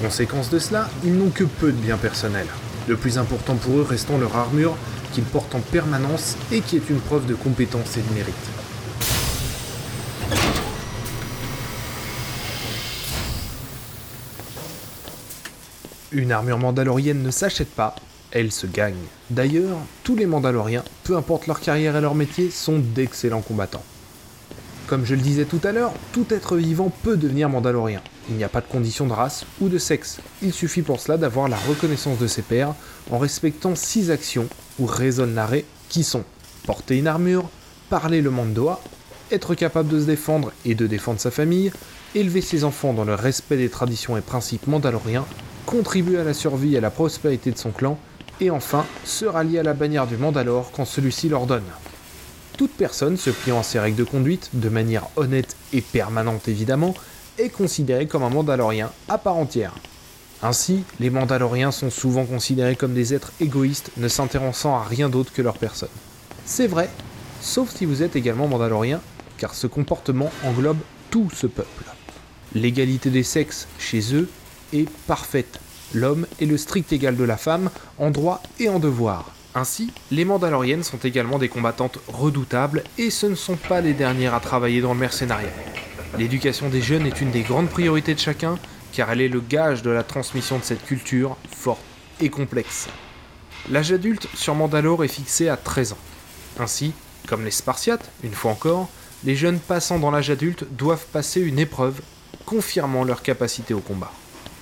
Conséquence 0.00 0.50
de 0.50 0.58
cela, 0.58 0.88
ils 1.04 1.16
n'ont 1.16 1.30
que 1.30 1.44
peu 1.44 1.72
de 1.72 1.76
biens 1.76 1.96
personnels. 1.96 2.46
Le 2.88 2.96
plus 2.96 3.18
important 3.18 3.56
pour 3.56 3.78
eux 3.78 3.86
restant 3.88 4.18
leur 4.18 4.36
armure 4.36 4.76
qu'ils 5.12 5.24
portent 5.24 5.54
en 5.54 5.60
permanence 5.60 6.36
et 6.52 6.60
qui 6.60 6.76
est 6.76 6.90
une 6.90 7.00
preuve 7.00 7.26
de 7.26 7.34
compétence 7.34 7.96
et 7.96 8.02
de 8.02 8.14
mérite. 8.14 8.59
Une 16.12 16.32
armure 16.32 16.58
mandalorienne 16.58 17.22
ne 17.22 17.30
s'achète 17.30 17.70
pas, 17.70 17.94
elle 18.32 18.50
se 18.50 18.66
gagne. 18.66 18.94
D'ailleurs, 19.30 19.78
tous 20.02 20.16
les 20.16 20.26
Mandaloriens, 20.26 20.82
peu 21.04 21.16
importe 21.16 21.46
leur 21.46 21.60
carrière 21.60 21.96
et 21.96 22.00
leur 22.00 22.16
métier, 22.16 22.50
sont 22.50 22.80
d'excellents 22.80 23.42
combattants. 23.42 23.84
Comme 24.88 25.04
je 25.04 25.14
le 25.14 25.20
disais 25.20 25.44
tout 25.44 25.60
à 25.62 25.70
l'heure, 25.70 25.92
tout 26.12 26.26
être 26.30 26.56
vivant 26.56 26.92
peut 27.04 27.16
devenir 27.16 27.48
Mandalorien. 27.48 28.02
Il 28.28 28.34
n'y 28.34 28.42
a 28.42 28.48
pas 28.48 28.60
de 28.60 28.66
condition 28.66 29.06
de 29.06 29.12
race 29.12 29.46
ou 29.60 29.68
de 29.68 29.78
sexe. 29.78 30.18
Il 30.42 30.52
suffit 30.52 30.82
pour 30.82 30.98
cela 30.98 31.16
d'avoir 31.16 31.48
la 31.48 31.56
reconnaissance 31.56 32.18
de 32.18 32.26
ses 32.26 32.42
pairs 32.42 32.74
en 33.12 33.18
respectant 33.18 33.76
six 33.76 34.10
actions 34.10 34.48
où 34.80 34.86
résonne 34.86 35.36
l'arrêt 35.36 35.64
qui 35.88 36.02
sont 36.02 36.24
porter 36.66 36.98
une 36.98 37.06
armure, 37.06 37.48
parler 37.88 38.20
le 38.20 38.30
mandoa, 38.30 38.80
être 39.30 39.54
capable 39.54 39.88
de 39.88 40.00
se 40.00 40.06
défendre 40.06 40.52
et 40.64 40.74
de 40.74 40.88
défendre 40.88 41.20
sa 41.20 41.30
famille, 41.30 41.70
élever 42.16 42.40
ses 42.40 42.64
enfants 42.64 42.92
dans 42.92 43.04
le 43.04 43.14
respect 43.14 43.56
des 43.56 43.68
traditions 43.68 44.16
et 44.16 44.20
principes 44.20 44.66
mandaloriens, 44.66 45.24
contribuer 45.70 46.18
à 46.18 46.24
la 46.24 46.34
survie 46.34 46.74
et 46.74 46.78
à 46.78 46.80
la 46.80 46.90
prospérité 46.90 47.52
de 47.52 47.58
son 47.58 47.70
clan, 47.70 47.96
et 48.40 48.50
enfin 48.50 48.84
se 49.04 49.24
rallier 49.24 49.60
à 49.60 49.62
la 49.62 49.72
bannière 49.72 50.08
du 50.08 50.16
Mandalore 50.16 50.72
quand 50.72 50.84
celui-ci 50.84 51.28
l'ordonne. 51.28 51.62
Toute 52.58 52.72
personne 52.72 53.16
se 53.16 53.30
pliant 53.30 53.60
à 53.60 53.62
ces 53.62 53.78
règles 53.78 53.96
de 53.96 54.02
conduite, 54.02 54.50
de 54.52 54.68
manière 54.68 55.06
honnête 55.14 55.54
et 55.72 55.80
permanente 55.80 56.48
évidemment, 56.48 56.92
est 57.38 57.50
considérée 57.50 58.08
comme 58.08 58.24
un 58.24 58.30
Mandalorien 58.30 58.90
à 59.08 59.16
part 59.16 59.36
entière. 59.36 59.72
Ainsi, 60.42 60.82
les 60.98 61.08
Mandaloriens 61.08 61.70
sont 61.70 61.90
souvent 61.90 62.24
considérés 62.24 62.74
comme 62.74 62.94
des 62.94 63.14
êtres 63.14 63.30
égoïstes 63.40 63.92
ne 63.96 64.08
s'intéressant 64.08 64.74
à 64.74 64.82
rien 64.82 65.08
d'autre 65.08 65.32
que 65.32 65.42
leur 65.42 65.56
personne. 65.56 65.88
C'est 66.44 66.66
vrai, 66.66 66.90
sauf 67.40 67.72
si 67.72 67.84
vous 67.84 68.02
êtes 68.02 68.16
également 68.16 68.48
Mandalorien, 68.48 69.00
car 69.38 69.54
ce 69.54 69.68
comportement 69.68 70.32
englobe 70.44 70.80
tout 71.10 71.28
ce 71.32 71.46
peuple. 71.46 71.84
L'égalité 72.56 73.10
des 73.10 73.22
sexes 73.22 73.68
chez 73.78 74.16
eux 74.16 74.28
est 74.72 74.88
parfaite. 75.06 75.60
L'homme 75.94 76.26
est 76.40 76.46
le 76.46 76.56
strict 76.56 76.92
égal 76.92 77.16
de 77.16 77.24
la 77.24 77.36
femme 77.36 77.70
en 77.98 78.10
droit 78.10 78.42
et 78.58 78.68
en 78.68 78.78
devoir. 78.78 79.32
Ainsi, 79.54 79.92
les 80.12 80.24
Mandaloriennes 80.24 80.84
sont 80.84 80.98
également 80.98 81.38
des 81.38 81.48
combattantes 81.48 81.98
redoutables 82.06 82.84
et 82.98 83.10
ce 83.10 83.26
ne 83.26 83.34
sont 83.34 83.56
pas 83.56 83.80
les 83.80 83.94
dernières 83.94 84.34
à 84.34 84.40
travailler 84.40 84.80
dans 84.80 84.94
le 84.94 85.00
mercenariat. 85.00 85.50
L'éducation 86.18 86.68
des 86.68 86.82
jeunes 86.82 87.06
est 87.06 87.20
une 87.20 87.32
des 87.32 87.42
grandes 87.42 87.68
priorités 87.68 88.14
de 88.14 88.20
chacun 88.20 88.58
car 88.92 89.10
elle 89.10 89.20
est 89.20 89.28
le 89.28 89.40
gage 89.40 89.82
de 89.82 89.90
la 89.90 90.04
transmission 90.04 90.58
de 90.58 90.64
cette 90.64 90.84
culture 90.84 91.36
forte 91.50 91.80
et 92.20 92.28
complexe. 92.28 92.88
L'âge 93.68 93.92
adulte 93.92 94.28
sur 94.34 94.54
Mandalore 94.54 95.04
est 95.04 95.08
fixé 95.08 95.48
à 95.48 95.56
13 95.56 95.92
ans. 95.92 95.98
Ainsi, 96.58 96.92
comme 97.26 97.44
les 97.44 97.50
Spartiates, 97.50 98.10
une 98.22 98.32
fois 98.32 98.52
encore, 98.52 98.88
les 99.24 99.36
jeunes 99.36 99.58
passant 99.58 99.98
dans 99.98 100.10
l'âge 100.10 100.30
adulte 100.30 100.64
doivent 100.70 101.06
passer 101.12 101.40
une 101.40 101.58
épreuve 101.58 102.00
confirmant 102.46 103.04
leur 103.04 103.22
capacité 103.22 103.74
au 103.74 103.80
combat. 103.80 104.12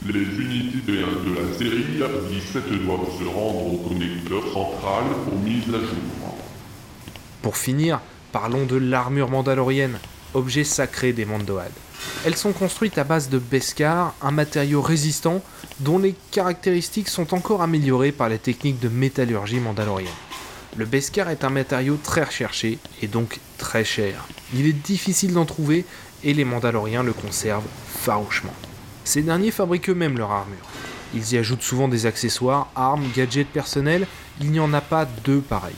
Les 0.07 0.21
unités 0.21 0.93
de, 0.93 1.00
la 1.35 1.59
série 1.59 1.85
17 2.31 2.85
doivent 2.85 3.11
se 3.19 3.25
rendre 3.25 3.75
au 3.75 3.88
connecteur 3.88 4.45
central 4.45 5.05
pour 5.25 5.38
mise 5.40 5.64
à 5.69 5.81
jour. 5.81 6.37
Pour 7.43 7.57
finir, 7.57 8.00
parlons 8.31 8.64
de 8.64 8.76
l'armure 8.76 9.28
mandalorienne, 9.28 9.99
objet 10.35 10.62
sacré 10.62 11.12
des 11.12 11.25
Mandoades. 11.25 11.73
Elles 12.25 12.37
sont 12.37 12.52
construites 12.52 12.97
à 12.97 13.02
base 13.02 13.28
de 13.28 13.38
Beskar, 13.38 14.14
un 14.23 14.31
matériau 14.31 14.83
résistant 14.83 15.43
dont 15.81 15.99
les 15.99 16.14
caractéristiques 16.31 17.09
sont 17.09 17.35
encore 17.35 17.61
améliorées 17.61 18.12
par 18.12 18.28
les 18.28 18.38
techniques 18.38 18.78
de 18.78 18.88
métallurgie 18.88 19.59
mandalorienne. 19.59 20.12
Le 20.76 20.87
Beskar 20.87 21.28
est 21.28 21.43
un 21.43 21.50
matériau 21.50 21.99
très 22.00 22.23
recherché 22.23 22.78
et 23.02 23.09
donc 23.09 23.40
très 23.57 23.85
cher. 23.85 24.28
Il 24.55 24.67
est 24.67 24.73
difficile 24.73 25.33
d'en 25.33 25.45
trouver 25.45 25.85
et 26.23 26.35
les 26.35 26.45
Mandaloriens 26.45 27.02
le 27.02 27.12
conservent 27.12 27.67
farouchement. 27.88 28.55
Ces 29.09 29.23
derniers 29.23 29.53
fabriquent 29.53 29.88
eux-mêmes 29.88 30.19
leur 30.19 30.33
armure. 30.33 30.69
Ils 31.15 31.33
y 31.33 31.38
ajoutent 31.38 31.62
souvent 31.62 31.88
des 31.88 32.05
accessoires, 32.05 32.69
armes, 32.77 33.09
gadgets 33.17 33.49
personnels, 33.49 34.07
il 34.38 34.50
n'y 34.50 34.61
en 34.61 34.75
a 34.75 34.83
pas 34.83 35.07
deux 35.25 35.41
pareils. 35.41 35.73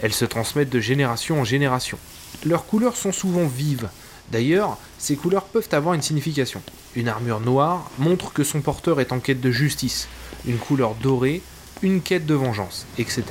Elles 0.00 0.14
se 0.14 0.24
transmettent 0.24 0.70
de 0.70 0.80
génération 0.80 1.38
en 1.38 1.44
génération. 1.44 1.98
Leurs 2.46 2.64
couleurs 2.64 2.96
sont 2.96 3.12
souvent 3.12 3.46
vives. 3.46 3.90
D'ailleurs, 4.30 4.78
ces 4.96 5.16
couleurs 5.16 5.44
peuvent 5.44 5.68
avoir 5.72 5.92
une 5.92 6.00
signification. 6.00 6.62
Une 6.96 7.08
armure 7.08 7.40
noire 7.40 7.90
montre 7.98 8.32
que 8.32 8.42
son 8.42 8.62
porteur 8.62 9.02
est 9.02 9.12
en 9.12 9.20
quête 9.20 9.42
de 9.42 9.50
justice, 9.50 10.08
une 10.46 10.56
couleur 10.56 10.94
dorée, 10.94 11.42
une 11.82 12.00
quête 12.00 12.24
de 12.24 12.32
vengeance, 12.32 12.86
etc. 12.96 13.22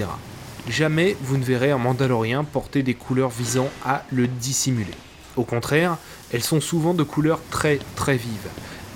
Jamais 0.70 1.18
vous 1.20 1.38
ne 1.38 1.44
verrez 1.44 1.72
un 1.72 1.80
Mandalorien 1.80 2.44
porter 2.44 2.84
des 2.84 2.94
couleurs 2.94 3.32
visant 3.32 3.72
à 3.84 4.04
le 4.12 4.28
dissimuler. 4.28 4.94
Au 5.36 5.46
contraire, 5.46 5.98
elles 6.32 6.44
sont 6.44 6.62
souvent 6.62 6.94
de 6.94 7.02
couleurs 7.02 7.40
très 7.50 7.80
très 7.96 8.18
vives. 8.18 8.50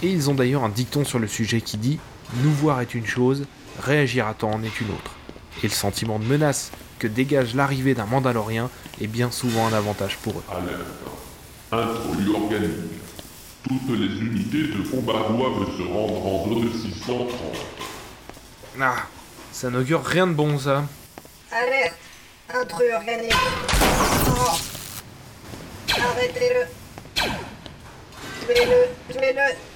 Et 0.04 0.10
ils 0.10 0.30
ont 0.30 0.34
d'ailleurs 0.34 0.64
un 0.64 0.70
dicton 0.70 1.06
sur 1.06 1.20
le 1.20 1.28
sujet 1.28 1.62
qui 1.62 1.78
dit 1.78 2.00
Nous 2.44 2.52
voir 2.52 2.82
est 2.82 2.94
une 2.94 3.06
chose, 3.06 3.46
réagir 3.80 4.28
à 4.28 4.34
temps 4.34 4.52
en 4.52 4.64
est 4.64 4.82
une 4.82 4.90
autre. 4.90 5.16
Et 5.64 5.68
le 5.68 5.74
sentiment 5.74 6.20
de 6.20 6.25
menace 6.25 6.72
que 7.00 7.08
dégage 7.08 7.56
l'arrivée 7.56 7.94
d'un 7.94 8.06
Mandalorien 8.06 8.70
est 9.02 9.08
bien 9.08 9.32
souvent 9.32 9.68
un 9.68 9.74
avantage 9.74 10.18
pour 10.18 10.34
eux. 10.34 10.44
Intrus 11.72 12.30
organique. 12.34 12.72
Toutes 13.64 13.98
les 13.98 14.20
unités 14.20 14.68
de 14.68 14.88
combat 14.90 15.28
doivent 15.30 15.75
se 15.75 15.82
rendre 15.82 16.25
en 16.25 16.48
zone 16.48 16.72
630. 16.72 17.30
Ah, 18.80 18.96
ça 19.52 19.70
n'augure 19.70 20.04
rien 20.04 20.28
de 20.28 20.34
bon 20.34 20.60
ça. 20.60 20.84
Alerte 21.52 21.96
Intrus 22.54 22.94
organique 22.94 23.34
oh. 24.28 24.58
Arrêtez-le 25.90 26.68
Tuez-le 28.46 29.14
Tuez-le 29.14 29.75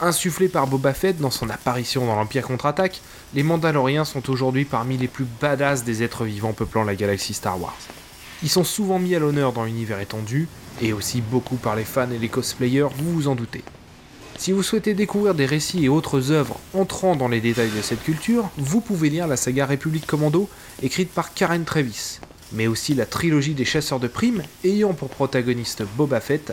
Insufflés 0.00 0.48
par 0.48 0.66
Boba 0.66 0.94
Fett 0.94 1.18
dans 1.18 1.30
son 1.30 1.48
apparition 1.48 2.06
dans 2.06 2.16
l'Empire 2.16 2.44
contre-attaque, 2.46 3.00
les 3.34 3.44
Mandaloriens 3.44 4.04
sont 4.04 4.28
aujourd'hui 4.30 4.64
parmi 4.64 4.98
les 4.98 5.06
plus 5.06 5.26
badass 5.40 5.84
des 5.84 6.02
êtres 6.02 6.24
vivants 6.24 6.52
peuplant 6.52 6.82
la 6.82 6.96
galaxie 6.96 7.34
Star 7.34 7.60
Wars. 7.60 7.78
Ils 8.42 8.48
sont 8.50 8.64
souvent 8.64 8.98
mis 8.98 9.14
à 9.14 9.20
l'honneur 9.20 9.52
dans 9.52 9.64
l'univers 9.64 10.00
étendu, 10.00 10.48
et 10.80 10.92
aussi 10.92 11.20
beaucoup 11.20 11.54
par 11.54 11.76
les 11.76 11.84
fans 11.84 12.10
et 12.10 12.18
les 12.18 12.28
cosplayers, 12.28 12.88
vous 12.98 13.12
vous 13.12 13.28
en 13.28 13.36
doutez. 13.36 13.62
Si 14.36 14.50
vous 14.50 14.64
souhaitez 14.64 14.94
découvrir 14.94 15.36
des 15.36 15.46
récits 15.46 15.84
et 15.84 15.88
autres 15.88 16.32
œuvres 16.32 16.58
entrant 16.74 17.14
dans 17.14 17.28
les 17.28 17.40
détails 17.40 17.70
de 17.70 17.82
cette 17.82 18.02
culture, 18.02 18.50
vous 18.56 18.80
pouvez 18.80 19.08
lire 19.08 19.28
la 19.28 19.36
saga 19.36 19.66
République 19.66 20.06
Commando, 20.06 20.48
écrite 20.82 21.12
par 21.12 21.32
Karen 21.32 21.64
Travis. 21.64 22.18
mais 22.52 22.66
aussi 22.66 22.94
la 22.94 23.06
trilogie 23.06 23.54
des 23.54 23.64
chasseurs 23.64 24.00
de 24.00 24.08
primes 24.08 24.42
ayant 24.64 24.92
pour 24.92 25.08
protagoniste 25.08 25.84
Boba 25.96 26.20
Fett. 26.20 26.52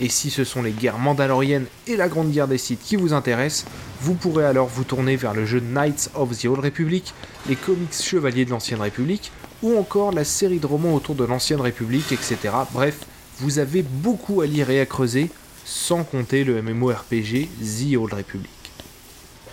Et 0.00 0.08
si 0.08 0.30
ce 0.30 0.44
sont 0.44 0.62
les 0.62 0.70
guerres 0.70 0.98
mandaloriennes 0.98 1.66
et 1.86 1.96
la 1.96 2.08
grande 2.08 2.30
guerre 2.30 2.46
des 2.46 2.58
Sith 2.58 2.80
qui 2.82 2.96
vous 2.96 3.12
intéressent, 3.12 3.66
vous 4.00 4.14
pourrez 4.14 4.44
alors 4.44 4.68
vous 4.68 4.84
tourner 4.84 5.16
vers 5.16 5.34
le 5.34 5.44
jeu 5.44 5.60
Knights 5.60 6.10
of 6.14 6.38
the 6.38 6.44
Old 6.44 6.60
Republic, 6.60 7.12
les 7.48 7.56
comics 7.56 7.92
Chevaliers 7.92 8.44
de 8.44 8.50
l'Ancienne 8.50 8.80
République, 8.80 9.32
ou 9.62 9.76
encore 9.76 10.12
la 10.12 10.24
série 10.24 10.60
de 10.60 10.66
romans 10.66 10.94
autour 10.94 11.16
de 11.16 11.24
l'Ancienne 11.24 11.60
République, 11.60 12.12
etc. 12.12 12.36
Bref, 12.72 13.00
vous 13.40 13.58
avez 13.58 13.82
beaucoup 13.82 14.40
à 14.40 14.46
lire 14.46 14.70
et 14.70 14.80
à 14.80 14.86
creuser, 14.86 15.30
sans 15.64 16.04
compter 16.04 16.44
le 16.44 16.62
MMORPG 16.62 17.48
The 17.60 17.96
Old 17.96 18.14
Republic. 18.14 18.50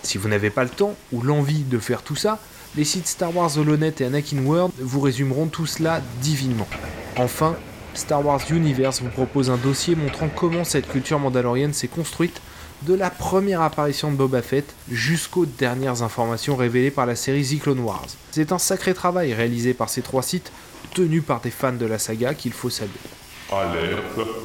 Si 0.02 0.18
vous 0.18 0.28
n'avez 0.28 0.50
pas 0.50 0.62
le 0.62 0.70
temps 0.70 0.94
ou 1.12 1.22
l'envie 1.22 1.64
de 1.64 1.80
faire 1.80 2.02
tout 2.02 2.14
ça, 2.14 2.38
les 2.76 2.84
sites 2.84 3.08
Star 3.08 3.34
Wars 3.34 3.58
Holonet 3.58 3.94
et 3.98 4.04
Anakin 4.04 4.44
World 4.44 4.72
vous 4.78 5.00
résumeront 5.00 5.46
tout 5.46 5.66
cela 5.66 6.00
divinement. 6.22 6.68
Enfin, 7.16 7.56
Star 7.96 8.24
Wars 8.24 8.40
Universe 8.50 9.00
vous 9.02 9.08
propose 9.08 9.50
un 9.50 9.56
dossier 9.56 9.96
montrant 9.96 10.28
comment 10.28 10.64
cette 10.64 10.88
culture 10.88 11.18
mandalorienne 11.18 11.72
s'est 11.72 11.88
construite 11.88 12.40
de 12.82 12.94
la 12.94 13.08
première 13.10 13.62
apparition 13.62 14.10
de 14.10 14.16
Boba 14.16 14.42
Fett 14.42 14.74
jusqu'aux 14.90 15.46
dernières 15.46 16.02
informations 16.02 16.56
révélées 16.56 16.90
par 16.90 17.06
la 17.06 17.16
série 17.16 17.44
The 17.44 17.62
Clone 17.62 17.80
Wars. 17.80 18.06
C'est 18.32 18.52
un 18.52 18.58
sacré 18.58 18.92
travail 18.92 19.32
réalisé 19.32 19.72
par 19.72 19.88
ces 19.88 20.02
trois 20.02 20.22
sites, 20.22 20.52
tenus 20.94 21.24
par 21.24 21.40
des 21.40 21.50
fans 21.50 21.72
de 21.72 21.86
la 21.86 21.98
saga 21.98 22.34
qu'il 22.34 22.52
faut 22.52 22.70
saluer. 22.70 22.92
Alerte, 23.50 24.04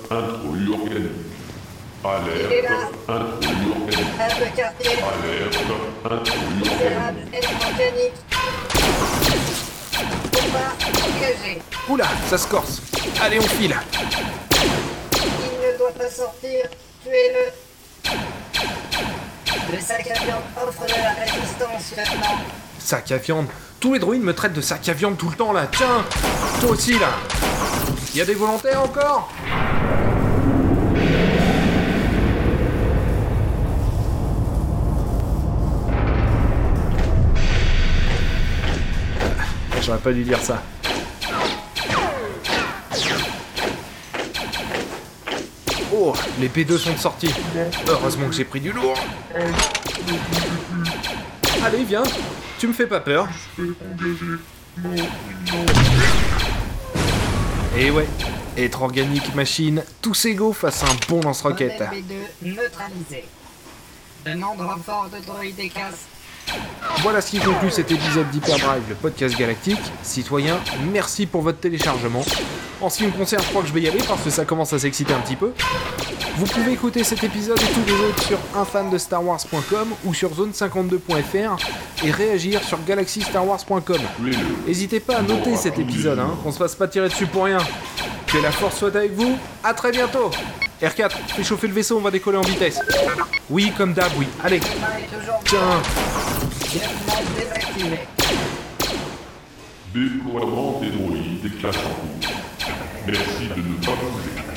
organique. 0.10 1.12
Alerte, 2.04 2.52
organique. 3.08 4.00
Alerte, 6.06 6.32
organique. 7.66 8.14
Oula, 11.90 12.06
ça 12.30 12.38
se 12.38 12.48
corse 12.48 12.91
Allez, 13.24 13.38
on 13.38 13.44
file 13.44 13.76
Il 15.14 15.74
ne 15.74 15.78
doit 15.78 15.92
pas 15.92 16.10
sortir. 16.10 16.66
Tuez-le. 17.04 18.12
Le 19.72 19.80
sac 19.80 20.10
à 20.10 20.26
viande 20.26 20.42
offre 20.68 20.86
de 20.88 20.92
la 20.92 21.12
résistance 21.24 21.96
maintenant. 21.96 22.40
Sac 22.80 23.12
à 23.12 23.18
viande 23.18 23.46
Tous 23.80 23.94
les 23.94 24.00
droïdes 24.00 24.24
me 24.24 24.34
traitent 24.34 24.54
de 24.54 24.62
sac 24.62 24.90
à 24.90 24.94
viande 24.94 25.20
tout 25.20 25.30
le 25.30 25.36
temps 25.36 25.54
là 25.54 25.68
Tiens 25.72 26.04
Toi 26.62 26.72
aussi 26.72 26.98
là 26.98 27.12
Y 28.16 28.22
a 28.22 28.26
des 28.26 28.34
volontaires 28.34 28.82
encore? 28.82 29.32
J'aurais 39.84 40.00
pas 40.00 40.12
dû 40.12 40.24
dire 40.24 40.40
ça. 40.40 40.64
Les 46.40 46.50
P2 46.50 46.78
sont 46.78 46.98
sortis. 46.98 47.34
Heureusement 47.88 48.28
que 48.28 48.34
j'ai 48.34 48.46
pris 48.46 48.60
du 48.60 48.72
lourd. 48.72 48.98
Allez, 51.64 51.84
viens. 51.84 52.04
Tu 52.58 52.68
me 52.68 52.74
fais 52.74 52.88
pas 52.88 53.00
peur. 53.00 53.28
Et 57.78 57.92
ouais, 57.92 58.08
être 58.58 58.82
organique 58.82 59.34
machine, 59.36 59.84
tous 60.02 60.26
égaux 60.26 60.54
face 60.54 60.84
à 60.84 60.88
un 60.88 60.96
bon 61.08 61.22
lance-roquette. 61.22 61.80
Modèle 61.80 62.04
B2 62.44 62.56
neutralisé. 62.56 63.26
Demande 64.26 64.62
renfort 64.62 65.10
de 65.14 65.24
droïde 65.26 65.60
et 65.60 65.70
casse. 65.70 66.06
Voilà 67.00 67.22
ce 67.22 67.32
qui 67.32 67.40
conclut 67.40 67.72
cet 67.72 67.92
épisode 67.92 68.30
d'Hyperdrive, 68.30 68.84
le 68.90 68.96
podcast 68.96 69.38
galactique. 69.38 69.80
Citoyens, 70.04 70.60
merci 70.92 71.26
pour 71.26 71.42
votre 71.42 71.60
téléchargement. 71.60 72.24
En 72.82 72.90
ce 72.90 72.98
qui 72.98 73.06
me 73.06 73.12
concerne, 73.12 73.44
je 73.44 73.50
crois 73.50 73.62
que 73.62 73.68
je 73.68 73.74
vais 73.74 73.82
y 73.82 73.88
aller 73.88 74.02
parce 74.08 74.24
que 74.24 74.32
ça 74.32 74.44
commence 74.44 74.74
à 74.74 74.80
s'exciter 74.80 75.14
un 75.14 75.20
petit 75.20 75.36
peu. 75.36 75.54
Vous 76.38 76.46
pouvez 76.46 76.72
écouter 76.72 77.04
cet 77.04 77.24
épisode 77.24 77.60
et 77.62 77.74
tous 77.74 77.86
les 77.86 77.94
autres 77.94 78.24
sur 78.24 78.40
unfandestarwars.com 78.56 79.90
ou 80.06 80.14
sur 80.16 80.32
zone52.fr 80.32 81.58
et 82.04 82.12
réagir 82.12 82.64
sur 82.64 82.84
galaxystarwars.com. 82.84 84.02
N'hésitez 84.66 85.00
pas 85.00 85.18
à 85.18 85.22
noter 85.22 85.56
cet 85.58 85.78
épisode, 85.78 86.18
hein, 86.18 86.36
qu'on 86.44 86.52
se 86.52 86.58
fasse 86.58 86.74
pas 86.74 86.88
tirer 86.88 87.10
dessus 87.10 87.28
pour 87.28 87.44
rien. 87.46 87.60
Que 88.26 88.40
la 88.40 88.52
force 88.52 88.78
soit 88.78 88.96
avec 88.96 89.14
vous, 89.14 89.38
à 89.64 89.76
très 89.76 89.92
bientôt 89.92 90.32
R4, 90.82 91.12
fais 91.36 91.44
chauffer 91.44 91.68
le 91.68 91.74
vaisseau, 91.74 91.98
on 91.98 92.02
va 92.02 92.10
décoller 92.10 92.38
en 92.38 92.42
vitesse. 92.42 92.80
Oui, 93.52 93.72
comme 93.78 93.94
d'hab, 93.94 94.12
oui. 94.18 94.26
Allez, 94.44 94.60
tiens. 95.46 95.60
Déploiement 99.94 100.80
des 100.82 100.90
droïdes 100.90 101.46
et 101.46 101.62
cours. 101.62 102.41
Merci 103.08 103.48
de 103.48 103.62
ne 103.62 103.86
pas 103.86 103.96
bouger. 103.96 104.51